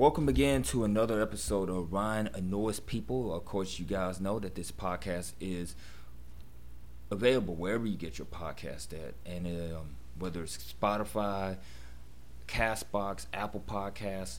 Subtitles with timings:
[0.00, 3.34] Welcome again to another episode of Ryan Annoys People.
[3.34, 5.74] Of course, you guys know that this podcast is
[7.10, 11.58] available wherever you get your podcast at, and um, whether it's Spotify,
[12.48, 14.38] Castbox, Apple Podcasts.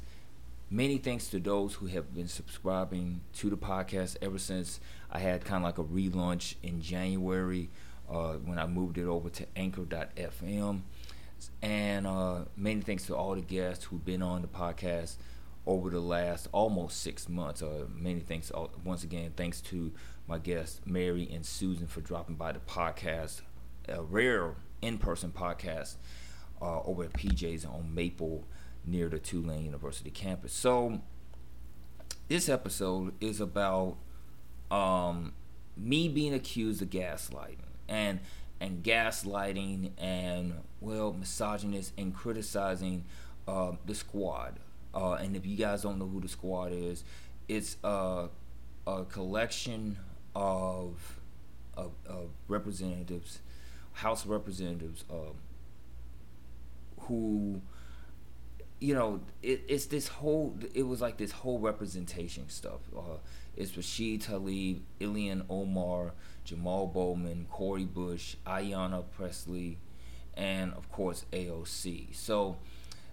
[0.71, 4.79] Many thanks to those who have been subscribing to the podcast ever since
[5.11, 7.69] I had kind of like a relaunch in January
[8.09, 10.81] uh, when I moved it over to Anchor.fm.
[11.61, 15.17] And uh, many thanks to all the guests who've been on the podcast
[15.65, 17.61] over the last almost six months.
[17.61, 19.33] Uh, many thanks uh, once again.
[19.35, 19.91] Thanks to
[20.27, 23.41] my guests Mary and Susan for dropping by the podcast,
[23.87, 25.95] a rare in-person podcast
[26.61, 28.45] uh, over at PJ's on Maple
[28.85, 30.53] near the Tulane University campus.
[30.53, 31.01] So
[32.27, 33.97] this episode is about
[34.69, 35.33] um,
[35.77, 37.57] me being accused of gaslighting
[37.87, 38.19] and
[38.59, 43.05] and gaslighting and well misogynist and criticizing
[43.47, 44.59] uh, the squad.
[44.93, 47.03] Uh, and if you guys don't know who the squad is,
[47.47, 48.27] it's a,
[48.87, 49.97] a collection
[50.35, 51.19] of,
[51.75, 53.39] of, of representatives,
[53.93, 55.35] House representatives, um,
[57.01, 57.61] who
[58.81, 60.57] you know, it, it's this whole.
[60.73, 62.81] It was like this whole representation stuff.
[62.97, 63.17] Uh,
[63.55, 69.77] it's Rashid Tlaib, Ilhan Omar, Jamal Bowman, Cori Bush, Ayanna Pressley,
[70.35, 72.15] and of course AOC.
[72.15, 72.57] So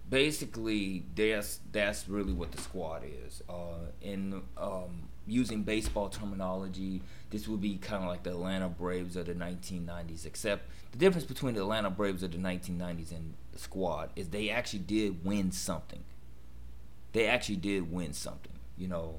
[0.09, 3.41] basically, that's that's really what the squad is.
[3.49, 9.15] Uh, in um, using baseball terminology, this would be kind of like the Atlanta Braves
[9.15, 13.59] of the 1990s, except the difference between the Atlanta Braves of the 1990s and the
[13.59, 16.03] squad is they actually did win something.
[17.13, 18.53] They actually did win something.
[18.77, 19.15] You know,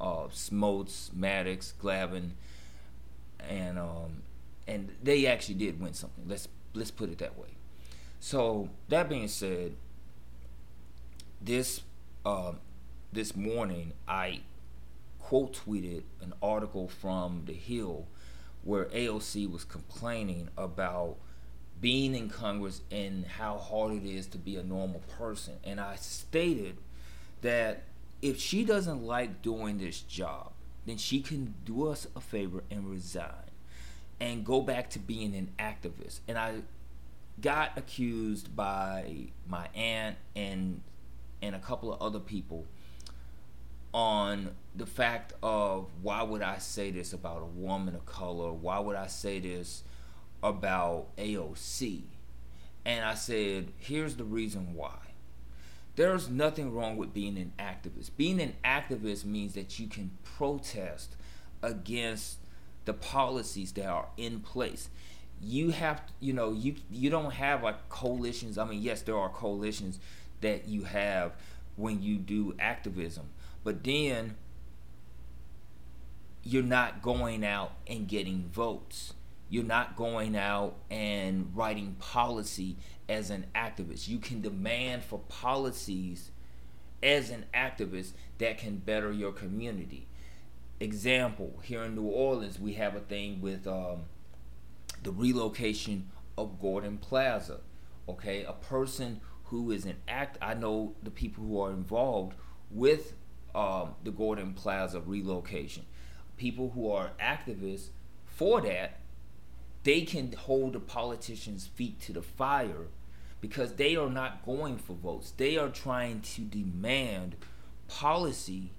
[0.00, 2.30] uh, Smoltz, Maddux, Glavine,
[3.48, 4.22] and um,
[4.66, 6.24] and they actually did win something.
[6.28, 7.48] Let's let's put it that way.
[8.20, 9.74] So that being said,
[11.44, 11.82] this
[12.24, 12.52] uh,
[13.12, 14.40] this morning I
[15.18, 18.06] quote tweeted an article from The Hill
[18.64, 21.16] where AOC was complaining about
[21.80, 25.54] being in Congress and how hard it is to be a normal person.
[25.64, 26.76] And I stated
[27.40, 27.82] that
[28.20, 30.52] if she doesn't like doing this job,
[30.86, 33.50] then she can do us a favor and resign
[34.20, 36.20] and go back to being an activist.
[36.28, 36.62] And I
[37.40, 40.82] got accused by my aunt and
[41.42, 42.66] and a couple of other people
[43.92, 48.52] on the fact of why would I say this about a woman of color?
[48.52, 49.82] Why would I say this
[50.42, 52.02] about AOC?
[52.84, 54.96] And I said, here's the reason why.
[55.94, 58.10] There's nothing wrong with being an activist.
[58.16, 61.16] Being an activist means that you can protest
[61.62, 62.38] against
[62.86, 64.88] the policies that are in place.
[65.40, 68.56] You have, you know, you you don't have like coalitions.
[68.56, 69.98] I mean, yes, there are coalitions
[70.42, 71.32] that you have
[71.76, 73.30] when you do activism
[73.64, 74.36] but then
[76.44, 79.14] you're not going out and getting votes.
[79.48, 82.76] You're not going out and writing policy
[83.08, 84.08] as an activist.
[84.08, 86.30] You can demand for policies
[87.02, 90.06] as an activist that can better your community.
[90.80, 94.04] Example, here in New Orleans, we have a thing with um,
[95.02, 97.60] the relocation of Gordon Plaza.
[98.08, 99.20] Okay, a person
[99.52, 102.34] who is an act, I know the people who are involved
[102.70, 103.12] with
[103.54, 105.84] um, the Gordon Plaza relocation.
[106.38, 107.88] People who are activists
[108.24, 109.00] for that,
[109.82, 112.86] they can hold the politicians' feet to the fire
[113.42, 115.34] because they are not going for votes.
[115.36, 117.36] They are trying to demand
[117.88, 118.72] policy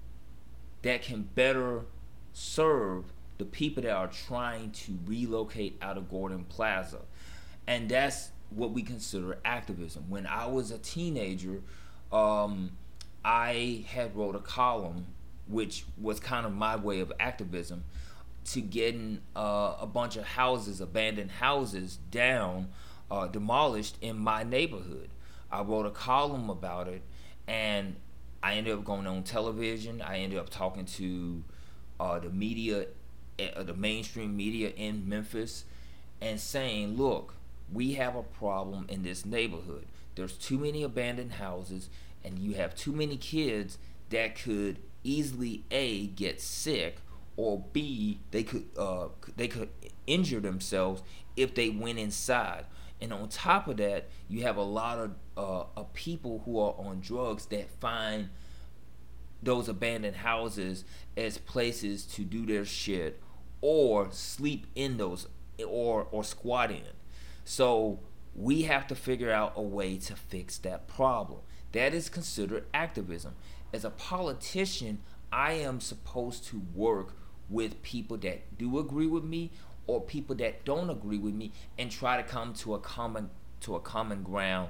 [0.82, 1.82] that can better
[2.32, 7.02] serve the people that are trying to relocate out of Gordon Plaza.
[7.64, 10.04] And that's what we consider activism.
[10.08, 11.62] When I was a teenager,
[12.12, 12.72] um,
[13.24, 15.06] I had wrote a column,
[15.48, 17.84] which was kind of my way of activism,
[18.46, 22.68] to getting uh, a bunch of houses, abandoned houses, down,
[23.10, 25.08] uh, demolished in my neighborhood.
[25.50, 27.02] I wrote a column about it,
[27.46, 27.96] and
[28.42, 30.02] I ended up going on television.
[30.02, 31.44] I ended up talking to
[31.98, 32.86] uh, the media,
[33.38, 35.64] uh, the mainstream media in Memphis,
[36.20, 37.34] and saying, "Look,
[37.72, 39.86] we have a problem in this neighborhood.
[40.14, 41.88] There's too many abandoned houses
[42.24, 43.78] and you have too many kids
[44.10, 46.98] that could easily a get sick
[47.36, 49.68] or b they could uh, they could
[50.06, 51.02] injure themselves
[51.36, 52.64] if they went inside
[53.00, 56.74] and on top of that you have a lot of, uh, of people who are
[56.78, 58.30] on drugs that find
[59.42, 60.84] those abandoned houses
[61.16, 63.20] as places to do their shit
[63.60, 65.26] or sleep in those
[65.66, 66.82] or or squat in
[67.44, 68.00] so
[68.34, 71.40] we have to figure out a way to fix that problem
[71.72, 73.34] That is considered activism.
[73.72, 75.00] As a politician,
[75.32, 77.16] I am supposed to work
[77.50, 79.50] with people that do agree with me
[79.88, 83.30] or people that don't agree with me and try to come to a common
[83.62, 84.68] to a common ground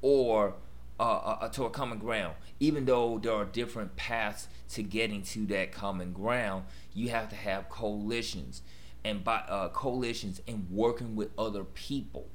[0.00, 0.54] or
[0.98, 2.34] uh, uh, uh, to a common ground.
[2.58, 6.64] Even though there are different paths to getting to that common ground,
[6.94, 8.62] you have to have coalitions
[9.06, 12.26] and by uh, coalitions and working with other people.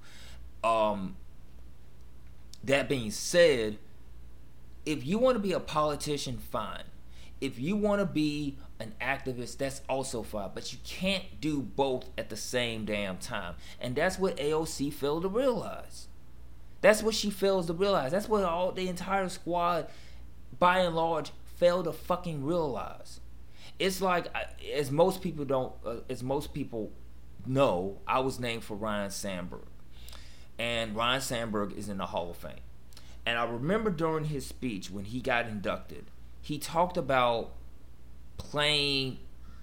[0.64, 1.18] Um,
[2.64, 3.78] that being said,
[4.86, 6.84] if you want to be a politician, fine.
[7.42, 10.52] If you want to be an activist, that's also fine.
[10.54, 13.56] But you can't do both at the same damn time.
[13.80, 16.08] And that's what AOC failed to realize.
[16.80, 18.12] That's what she fails to realize.
[18.12, 19.88] That's what all the entire squad,
[20.58, 23.21] by and large, failed to fucking realize.
[23.82, 24.28] It's like,
[24.76, 26.92] as most people don't, uh, as most people
[27.48, 29.66] know, I was named for Ryne Sandberg,
[30.60, 32.62] and Ryne Sandberg is in the Hall of Fame.
[33.26, 36.12] And I remember during his speech when he got inducted,
[36.44, 37.54] he talked about
[38.38, 39.18] playing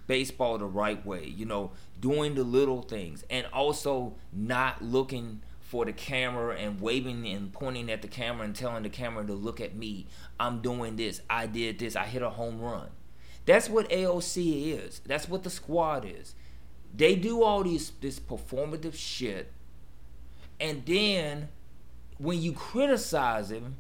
[0.09, 1.71] baseball the right way, you know,
[2.01, 7.89] doing the little things, and also not looking for the camera and waving and pointing
[7.89, 10.09] at the camera and telling the camera to look at me.
[10.41, 11.21] I'm doing this.
[11.31, 11.95] I did this.
[11.95, 12.89] I hit a home run.
[13.49, 15.01] That's what AOC is.
[15.07, 16.35] That's what the squad is.
[16.95, 19.51] They do all these this performative shit,
[20.61, 21.49] and then
[22.19, 23.77] when you criticize him,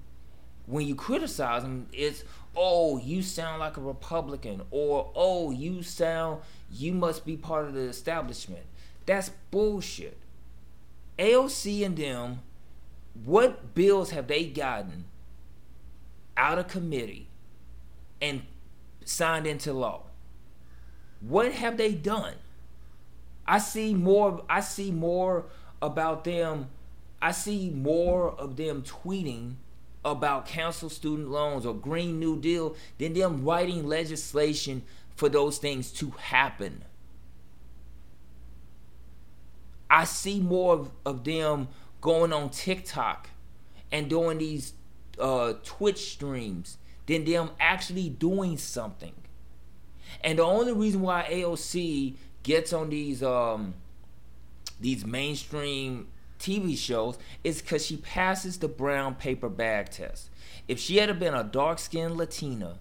[0.64, 2.24] when you criticize him, it's
[2.56, 6.40] oh you sound like a Republican or oh you sound
[6.72, 8.64] you must be part of the establishment.
[9.04, 10.16] That's bullshit.
[11.18, 12.40] AOC and them,
[13.22, 15.04] what bills have they gotten
[16.38, 17.28] out of committee
[18.22, 18.44] and
[19.08, 20.02] signed into law?
[21.20, 22.34] What have they done?
[23.46, 25.46] I see more I see more
[25.80, 26.68] about them
[27.20, 29.54] I see more of them tweeting
[30.04, 34.82] about cancel student loans or Green New Deal than them writing legislation
[35.16, 36.84] for those things to happen.
[39.90, 41.68] I see more of, of them
[42.00, 43.30] going on TikTok
[43.90, 44.74] and doing these
[45.18, 46.76] uh, Twitch streams
[47.08, 49.14] than them actually doing something.
[50.22, 53.74] And the only reason why AOC gets on these um,
[54.78, 56.08] these mainstream
[56.38, 60.30] TV shows is because she passes the brown paper bag test.
[60.68, 62.78] If she had been a dark skinned Latina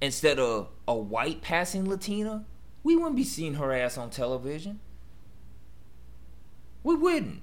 [0.00, 2.44] instead of a white passing Latina,
[2.82, 4.80] we wouldn't be seeing her ass on television.
[6.82, 7.42] We wouldn't.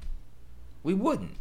[0.82, 1.38] We wouldn't.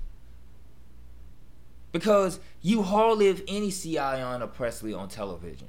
[1.96, 5.68] Because you hardly have any see Ayanna Pressley on television,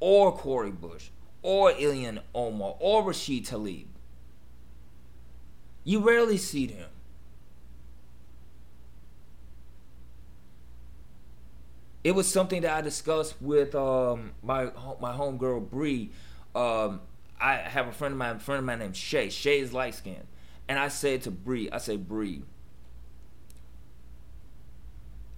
[0.00, 1.08] or Cori Bush,
[1.42, 3.84] or Ilhan Omar, or Rashid Tlaib.
[5.84, 6.88] You rarely see them.
[12.04, 16.10] It was something that I discussed with um, my my homegirl Bree.
[16.54, 17.00] Um,
[17.38, 19.28] I have a friend of mine, friend of mine named Shay.
[19.28, 20.26] Shay is light skinned
[20.68, 22.42] and I said to Bree, I say, Bree,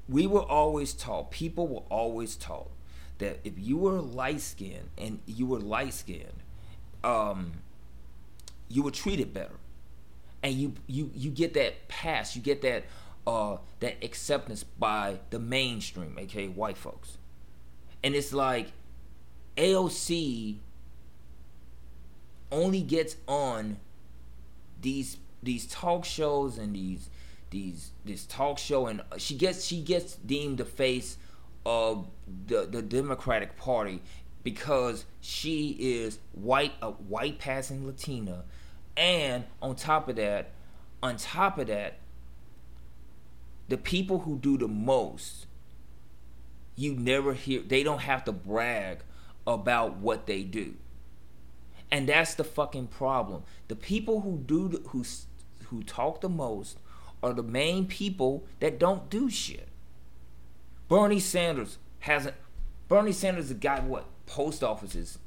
[0.09, 2.71] we were always taught, people were always taught
[3.19, 6.43] that if you were light skinned and you were light skinned,
[7.05, 7.53] um,
[8.69, 9.57] you were treated better.
[10.43, 12.85] And you you you get that pass, you get that
[13.27, 17.19] uh that acceptance by the mainstream, aka white folks.
[18.05, 18.69] And it's like
[19.57, 20.59] AOC
[22.53, 23.79] only gets on
[24.81, 27.11] these these talk shows and these
[27.51, 31.17] these this talk show and she gets she gets deemed the face
[31.65, 32.09] of
[32.47, 34.03] the the Democratic Party
[34.43, 38.45] because she is white a white passing Latina
[38.97, 40.51] and on top of that
[41.03, 41.99] on top of that
[43.69, 45.47] the people who do the most
[46.77, 48.99] you never hear they don't have to brag
[49.47, 50.75] about what they do
[51.91, 53.45] and that's the fucking problem.
[53.69, 55.05] The people who do who
[55.67, 56.79] who talk the most
[57.23, 59.69] are the main people that don't do shit.
[60.89, 62.35] Bernie Sanders hasn't.
[62.89, 65.19] Bernie Sanders a guy what post offices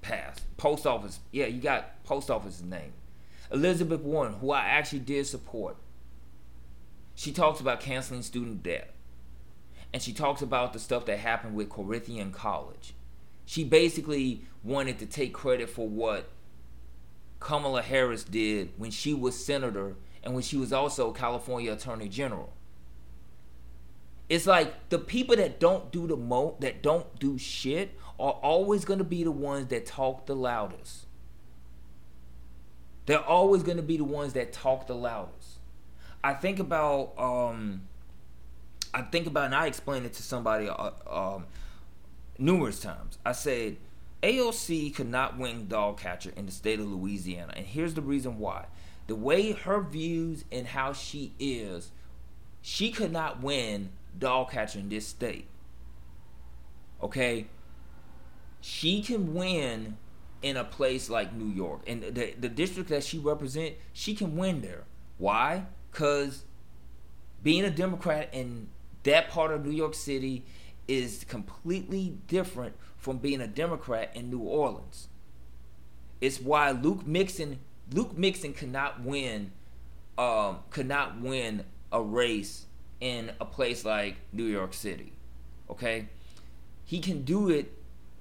[0.00, 0.42] passed.
[0.56, 2.92] Post office, yeah, you got post office's name.
[3.50, 5.76] Elizabeth Warren, who I actually did support.
[7.14, 8.94] She talks about canceling student debt.
[9.92, 12.94] And she talks about the stuff that happened with Corinthian College.
[13.44, 16.30] She basically wanted to take credit for what
[17.40, 22.52] Kamala Harris did when she was senator and when she was also California Attorney General.
[24.28, 28.84] It's like the people that don't do the mo that don't do shit are always
[28.84, 31.06] going to be the ones that talk the loudest.
[33.06, 35.58] They're always going to be the ones that talk the loudest.
[36.24, 37.82] I think about um
[38.94, 41.46] I think about and I explained it to somebody uh, um,
[42.38, 43.18] numerous times.
[43.24, 43.76] I said
[44.22, 48.38] AOC could not win dog catcher in the state of Louisiana, and here's the reason
[48.38, 48.66] why:
[49.12, 51.90] the way her views and how she is,
[52.62, 55.46] she could not win dog catcher in this state.
[57.02, 57.46] Okay,
[58.62, 59.98] she can win
[60.40, 64.34] in a place like New York, and the the district that she represents, she can
[64.34, 64.84] win there.
[65.18, 65.66] Why?
[65.90, 66.44] Because
[67.42, 68.68] being a Democrat in
[69.02, 70.46] that part of New York City
[70.88, 75.08] is completely different from being a Democrat in New Orleans.
[76.22, 77.58] It's why Luke Mixon
[77.92, 79.52] Luke Mixon could not win
[80.18, 80.60] um,
[81.20, 82.66] win a race
[83.00, 85.12] in a place like New York City.
[85.68, 86.08] Okay?
[86.84, 87.72] He can do it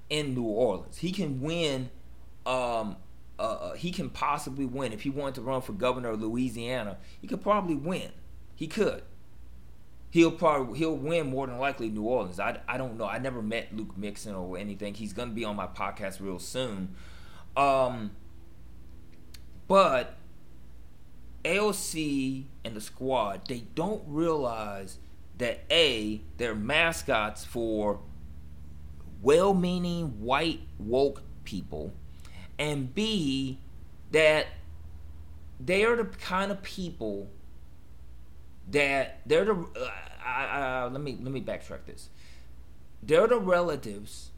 [0.10, 0.98] in New Orleans.
[0.98, 1.90] He can win
[2.46, 2.96] um,
[3.38, 6.98] uh, uh he can possibly win if he wanted to run for governor of Louisiana.
[7.20, 8.12] He could probably win.
[8.56, 9.04] He could
[10.12, 12.40] he'll probably he'll win more than likely New Orleans.
[12.40, 13.06] I, I don't know.
[13.06, 14.94] I never met Luke Mixon or anything.
[14.94, 16.94] He's gonna be on my podcast real soon.
[17.58, 18.12] Um,
[19.72, 20.18] but
[21.46, 24.98] AOC and the squad they don't realize
[25.38, 28.02] that a they're mascots for
[29.22, 31.94] well-meaning white woke people,
[32.60, 33.60] and b
[34.12, 34.48] that
[35.58, 37.30] they are the kind of people
[38.70, 42.10] that they're the uh, let me let me backtrack this.
[43.02, 44.31] They're the relatives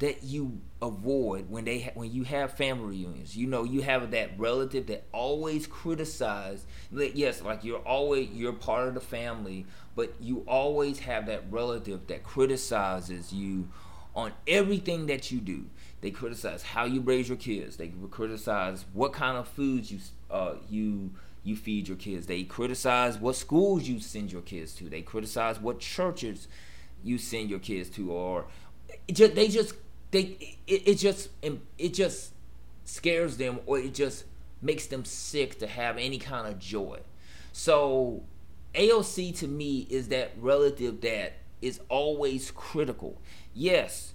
[0.00, 3.36] that you avoid when they ha- when you have family reunions.
[3.36, 6.66] You know, you have that relative that always criticizes.
[6.90, 12.06] Yes, like you're always you're part of the family, but you always have that relative
[12.08, 13.68] that criticizes you
[14.16, 15.66] on everything that you do.
[16.00, 17.76] They criticize how you raise your kids.
[17.76, 19.98] They criticize what kind of foods you
[20.30, 21.10] uh, you
[21.44, 22.26] you feed your kids.
[22.26, 24.88] They criticize what schools you send your kids to.
[24.88, 26.48] They criticize what churches
[27.04, 28.46] you send your kids to, or
[29.12, 29.74] just, they just
[30.10, 31.30] they it, it just
[31.78, 32.32] it just
[32.84, 34.24] scares them, or it just
[34.62, 37.00] makes them sick to have any kind of joy.
[37.52, 38.24] So
[38.74, 43.20] AOC to me is that relative that is always critical.
[43.54, 44.14] Yes,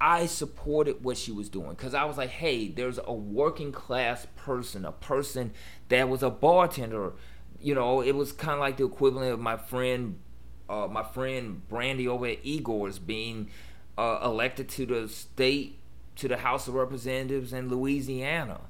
[0.00, 4.26] I supported what she was doing because I was like, hey, there's a working class
[4.36, 5.52] person, a person
[5.88, 7.12] that was a bartender.
[7.60, 10.18] You know, it was kind of like the equivalent of my friend,
[10.68, 13.50] uh, my friend Brandy over at Igor's being
[13.96, 15.78] uh, elected to the state,
[16.16, 18.60] to the House of Representatives in Louisiana.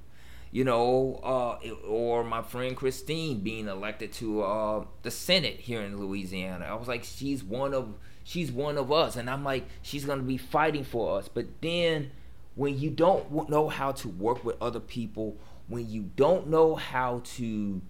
[0.51, 5.99] You know, uh, or my friend Christine being elected to uh, the Senate here in
[5.99, 6.67] Louisiana.
[6.67, 10.23] I was like, she's one of she's one of us and i'm like she's gonna
[10.23, 12.11] be fighting for us but then
[12.57, 15.37] when you don't know how to work with other people
[15.69, 17.81] when you don't know how to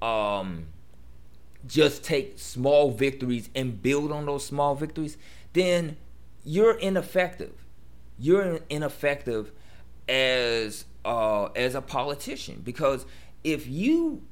[0.00, 0.66] um,
[1.66, 5.16] just take small victories and build on those small victories
[5.54, 5.96] then
[6.48, 7.52] you're ineffective
[8.18, 9.52] you're ineffective
[10.08, 13.06] as uh, as a politician because
[13.44, 14.22] if you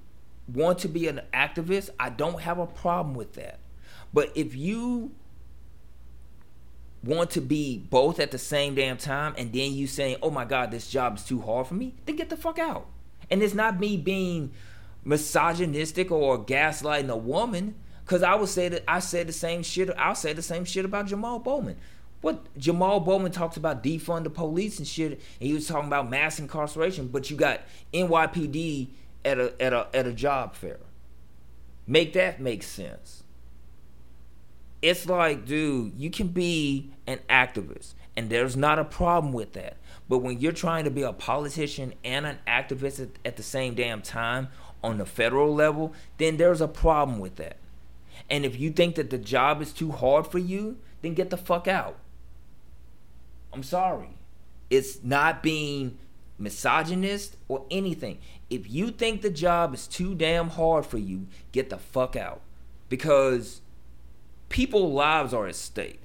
[0.53, 3.59] want to be an activist i don't have a problem with that
[4.13, 5.13] but if you
[7.07, 10.45] want to be both at the same damn time and then you saying, "Oh my
[10.45, 12.87] god, this job is too hard for me," then get the fuck out.
[13.31, 14.53] And it's not me being
[15.05, 17.75] misogynistic or gaslighting a woman
[18.07, 20.85] cuz I would say that I said the same shit I'll say the same shit
[20.85, 21.77] about Jamal Bowman.
[22.21, 26.11] What Jamal Bowman talks about defund the police and shit, and he was talking about
[26.11, 27.61] mass incarceration, but you got
[27.93, 28.89] NYPD
[29.25, 30.79] at a at a at a job fair.
[31.87, 33.23] Make that make sense
[34.83, 39.77] it's like, dude, you can be an activist, and there's not a problem with that.
[40.09, 43.75] But when you're trying to be a politician and an activist at, at the same
[43.75, 44.49] damn time
[44.85, 47.57] on the federal level, then there's a problem with that.
[48.31, 51.37] And if you think that the job is too hard for you, then get the
[51.37, 51.99] fuck out.
[53.57, 54.11] I'm sorry.
[54.69, 55.97] It's not being
[56.39, 58.19] misogynist or anything.
[58.51, 62.43] If you think the job is too damn hard for you, get the fuck out.
[62.91, 63.63] Because
[64.51, 66.03] people's lives are at stake.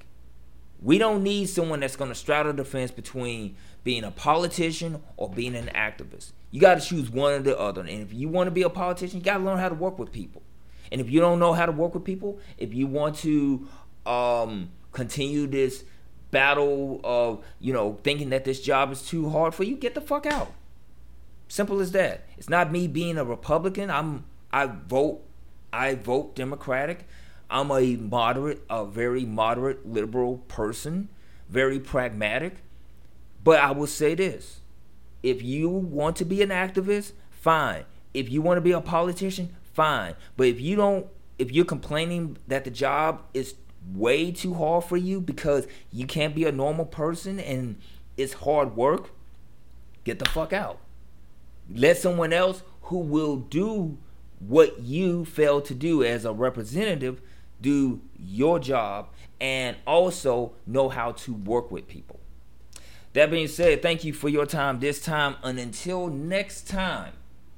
[0.80, 3.54] We don't need someone that's going to straddle the fence between
[3.84, 6.32] being a politician or being an activist.
[6.50, 7.82] You got to choose one or the other.
[7.82, 9.98] And if you want to be a politician, you got to learn how to work
[9.98, 10.40] with people.
[10.90, 13.68] And if you don't know how to work with people, if you want to
[14.06, 15.84] um, continue this
[16.32, 20.00] battle of, you know, thinking that this job is too hard for you, get the
[20.00, 20.52] fuck out.
[21.46, 22.24] Simple as that.
[22.36, 23.90] It's not me being a Republican.
[23.90, 25.22] I'm I vote
[25.72, 27.06] I vote Democratic
[27.52, 31.10] I'm a moderate, a very moderate liberal person,
[31.50, 32.56] very pragmatic.
[33.44, 34.60] But I will say this
[35.22, 37.84] if you want to be an activist, fine.
[38.14, 40.14] If you want to be a politician, fine.
[40.36, 41.06] But if you don't,
[41.38, 43.54] if you're complaining that the job is
[43.92, 47.80] way too hard for you because you can't be a normal person and
[48.16, 49.10] it's hard work,
[50.04, 50.78] get the fuck out.
[51.70, 53.98] Let someone else who will do
[54.38, 57.20] what you failed to do as a representative
[57.60, 59.08] do your job
[59.40, 62.20] and also know how to work with people.
[63.12, 65.36] That being said, thank you for your time this time.
[65.42, 67.12] And until next time,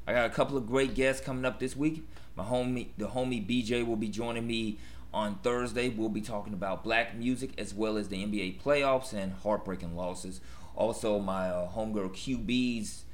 [0.07, 2.07] I got a couple of great guests coming up this week.
[2.37, 4.79] My homie, the homie BJ, will be joining me
[5.15, 5.89] on Thursday.
[5.89, 10.41] We'll be talking about black music as well as the NBA playoffs and heartbreaking losses.
[10.77, 13.05] Also, my uh, homegirl QB's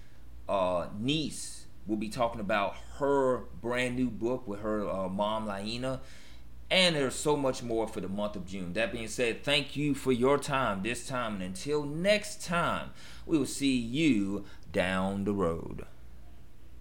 [0.49, 6.00] uh, niece will be talking about her brand new book with her uh, mom, Laina.
[6.73, 8.73] And there's so much more for the month of June.
[8.73, 11.35] That being said, thank you for your time this time.
[11.35, 12.90] And until next time,
[13.26, 15.85] we will see you down the road.